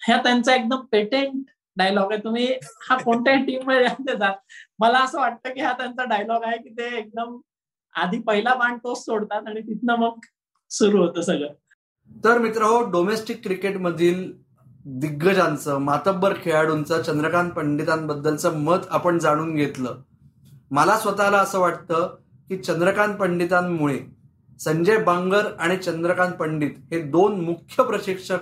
ह्या 0.00 0.16
त्यांचा 0.22 0.54
एकदम 0.54 0.84
पेटेंट 0.92 1.44
डायलॉग 1.76 2.12
आहे. 2.12 2.20
तुम्ही 2.24 2.46
हा 2.88 2.96
कोणत्याही 2.96 3.44
टीममध्ये 3.46 4.16
जा. 4.16 4.32
मला 4.78 4.98
असं 4.98 5.18
वाटतं 5.20 5.54
की 5.54 5.60
हा 5.60 5.72
त्यांचा 5.72 6.04
डायलॉग 6.04 6.44
आहे 6.44 6.56
की 6.58 6.68
ते 6.68 6.96
एकदम 6.98 7.38
आधी 7.94 8.18
पहिला 8.18 8.54
बाण 8.54 8.76
तोच 8.76 9.04
सोडतात 9.04 9.46
आणि 9.46 9.60
तिथनं 9.60 9.96
मग 9.96 10.18
सुरू 10.70 11.02
होतं 11.02 11.20
सगळं. 11.20 11.52
तर 12.24 12.38
मित्र 12.38 12.62
हो 12.62 12.82
डोमेस्टिक 12.90 13.42
क्रिकेटमधील 13.42 14.30
दिग्गजांचं 15.00 15.78
मातब्बर 15.78 16.34
खेळाडूंचं 16.42 17.02
चंद्रकांत 17.02 17.50
पंडितांबद्दलचं 17.50 18.58
मत 18.58 18.86
आपण 18.90 19.18
जाणून 19.18 19.54
घेतलं. 19.54 20.00
मला 20.70 20.98
स्वतःला 20.98 21.38
असं 21.38 21.58
वाटतं 21.58 22.16
की 22.48 22.56
चंद्रकांत 22.56 23.14
पंडितांमुळे 23.14 23.98
संजय 24.60 24.96
बांगर 24.96 25.46
आणि 25.58 25.76
चंद्रकांत 25.76 26.32
पंडित 26.32 26.70
हे 26.90 27.00
दोन 27.00 27.40
मुख्य 27.40 27.82
प्रशिक्षक 27.84 28.38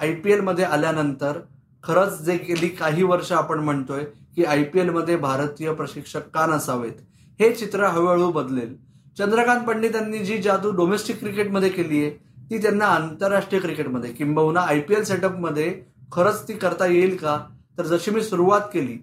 आय 0.00 0.14
पी 0.14 0.32
एलमध्ये 0.32 0.64
आल्यानंतर 0.64 1.38
खरंच 1.84 2.20
जे 2.22 2.36
गेली 2.38 2.68
काही 2.68 3.02
वर्ष 3.02 3.32
आपण 3.32 3.60
म्हणतोय 3.60 4.04
की 4.36 4.44
आय 4.44 4.62
पी 4.62 4.80
एलमध्ये 4.80 5.16
भारतीय 5.16 5.72
प्रशिक्षक 5.72 6.28
का 6.34 6.46
नसावेत? 6.46 6.92
हे 7.40 7.52
चित्र 7.52 7.84
हळूहळू 7.84 8.30
बदलेल. 8.32 8.74
चंद्रकांत 9.18 9.64
पंडितांनी 9.66 10.18
जी 10.18 10.38
जादू 10.42 10.70
डोमेस्टिक 10.70 11.18
क्रिकेटमध्ये 11.20 11.68
केली 11.68 12.04
आहे 12.04 12.10
ती 12.50 12.58
त्यांना 12.58 12.84
आंतरराष्ट्रीय 12.84 13.60
क्रिकेटमध्ये 13.60 14.12
किंबहुना 14.12 14.60
आय 14.60 14.80
पी 14.80 14.94
एल 14.94 15.04
सेटअपमध्ये 15.04 15.74
खरंच 16.12 16.46
ती 16.48 16.52
करता 16.52 16.86
येईल 16.86 17.16
का? 17.16 17.38
तर 17.78 17.86
जशी 17.86 18.10
मी 18.10 18.20
सुरुवात 18.20 18.60
केली 18.72 18.96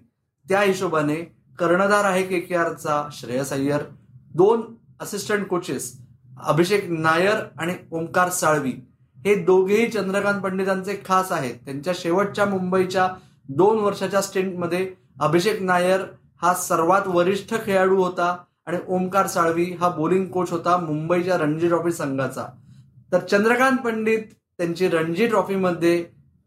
त्या 0.48 0.60
हिशोबाने 0.60 1.16
कर्णधार 1.60 2.04
आहे 2.04 2.22
के 2.22 2.40
के 2.40 2.54
आरचा 2.54 3.02
श्रेयस 3.12 3.52
अय्यर. 3.52 3.82
दोन 4.34 4.62
असिस्टंट 5.00 5.46
कोचेस 5.46 5.92
अभिषेक 6.44 6.84
नायर 6.90 7.36
आणि 7.58 7.74
ओंकार 7.92 8.28
साळवी. 8.30 8.72
हे 9.16 9.34
दोघेही 9.34 9.88
चंद्रकांत 9.90 10.40
पंडितांचे 10.42 10.96
खास 11.04 11.32
आहेत. 11.32 11.54
त्यांच्या 11.64 11.92
शेवटच्या 11.96 12.46
मुंबईच्या 12.46 13.08
दोन 13.48 13.78
वर्षाच्या 13.78 14.20
स्टेंटमध्ये 14.22 14.88
अभिषेक 15.20 15.62
नायर 15.62 16.00
हा 16.42 16.54
सर्वात 16.54 17.06
वरिष्ठ 17.06 17.54
खेळाडू 17.64 18.02
होता 18.02 18.36
आणि 18.66 18.78
ओमकार 18.88 19.26
साळवी 19.26 19.64
हा 19.80 19.88
बोलिंग 19.88 20.24
कोच 20.26 20.50
होता 20.50 20.76
मुंबईच्या 20.76 21.38
रणजी 21.38 21.68
ट्रॉफी 21.68 21.92
संघाचा. 21.92 22.46
तर 23.12 23.18
चंद्रकांत 23.18 23.78
पंडित 23.78 24.22
त्यांची 24.58 24.88
रणजी 24.88 25.26
ट्रॉफीमध्ये 25.26 26.04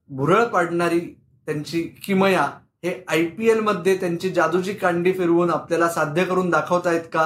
भुरळ 0.10 0.44
पाडणारी 0.44 1.00
त्यांची 1.48 1.82
किमया 2.04 2.48
हे 2.84 2.94
आय 3.08 3.26
पी 3.26 3.50
एलमध्ये 3.50 3.96
त्यांची 3.98 4.30
जादूची 4.30 4.74
कांडी 4.74 5.12
फिरवून 5.14 5.50
आपल्याला 5.50 5.88
साध्य 5.90 6.24
करून 6.26 6.50
दाखवतायत 6.50 7.02
का? 7.14 7.24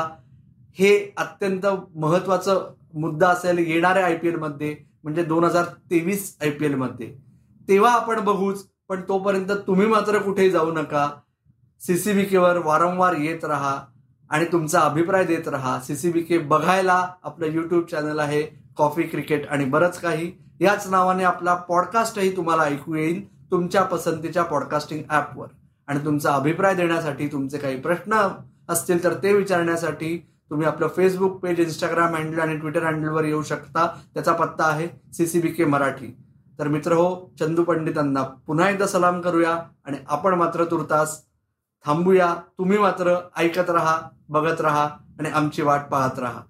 हे 0.79 1.13
अत्यंत 1.17 1.65
महत्वाचं 1.95 2.73
मुद्दा 2.93 3.29
असेल 3.29 3.57
येणाऱ्या 3.57 4.05
आय 4.05 4.15
पी 4.15 4.27
एलमध्ये 4.27 4.75
म्हणजे 5.03 5.23
दोन 5.23 5.43
हजार 5.43 5.63
तेवीस 5.91 6.35
आय 6.41 6.49
पी 6.49 6.65
एलमध्ये 6.65 7.07
तेव्हा 7.67 7.91
आपण 7.91 8.19
बघूच 8.19 8.63
पण 8.89 9.01
तोपर्यंत 9.07 9.51
तुम्ही 9.67 9.87
मात्र 9.87 10.17
कुठेही 10.17 10.49
जाऊ 10.49 10.71
नका. 10.71 11.09
सीसीबीकेवर 11.81 12.57
वारंवार 12.57 13.15
येत 13.15 13.45
राहा 13.45 13.77
आणि 14.29 14.45
तुमचा 14.45 14.79
अभिप्राय 14.79 15.23
देत 15.23 15.47
राहा. 15.47 15.79
सीसीबीके 15.79 16.37
बघायला 16.37 17.07
आपलं 17.23 17.45
यूट्यूब 17.45 17.85
चॅनल 17.85 18.19
आहे 18.19 18.41
कॉफी 18.77 19.03
क्रिकेट 19.03 19.47
आणि 19.47 19.65
बरंच 19.65 19.99
काही. 19.99 20.31
याच 20.61 20.87
नावाने 20.89 21.23
आपला 21.23 21.55
पॉडकास्टही 21.55 22.35
तुम्हाला 22.37 22.63
ऐकू 22.63 22.95
येईल. 22.95 23.36
तुमच्या 23.51 23.83
पसंतीच्या 23.83 24.43
पॉडकास्टिंग 24.43 25.03
ॲपवर 25.09 25.47
आणि 25.87 25.99
तुमचा 26.05 26.33
अभिप्राय 26.33 26.75
देण्यासाठी 26.75 27.27
तुमचे 27.27 27.57
काही 27.57 27.79
प्रश्न 27.81 28.27
असतील 28.69 29.03
तर 29.03 29.13
ते 29.13 29.33
विचारण्यासाठी 29.33 30.17
तुम्ही 30.49 30.67
आपलं 30.67 30.87
फेसबुक 30.87 31.39
पेज 31.39 31.59
इंस्टाग्राम 31.59 32.15
हँडल 32.15 32.39
आणि 32.39 32.57
ट्विटर 32.57 32.83
हँडलवर 32.83 33.23
येऊ 33.23 33.41
शकता. 33.43 33.87
त्याचा 34.13 34.33
पत्ता 34.33 34.65
आहे 34.65 34.87
सीसीबीके 35.13 35.65
मराठी. 35.65 36.07
तर 36.59 36.67
मित्र 36.67 36.93
हो 36.93 37.07
चंदू 37.39 37.63
पंडितांना 37.63 38.23
पुन्हा 38.23 38.69
एकदा 38.69 38.87
सलाम 38.87 39.21
करूया 39.21 39.57
आणि 39.85 39.97
आपण 40.07 40.33
मात्र 40.33 40.65
तुर्तास 40.65 41.21
थांबूया. 41.85 42.33
तुम्ही 42.57 42.77
मात्र 42.77 43.15
ऐकत 43.37 43.69
राहा 43.69 43.97
बघत 44.29 44.61
राहा 44.61 44.87
आणि 45.19 45.29
आमची 45.29 45.61
वाट 45.61 45.81
पाहत 45.91 46.19
राहा. 46.19 46.41